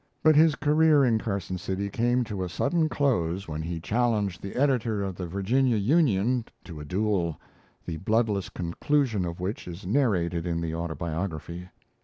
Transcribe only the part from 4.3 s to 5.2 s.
the editor of